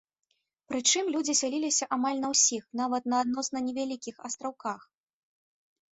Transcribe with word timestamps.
Прычым, 0.71 1.11
людзі 1.15 1.35
сяліліся 1.41 1.85
амаль 1.99 2.21
на 2.23 2.29
ўсіх, 2.33 2.63
нават 2.81 3.03
на 3.15 3.23
адносна 3.27 3.57
невялікіх 3.69 4.15
астраўках. 4.29 4.79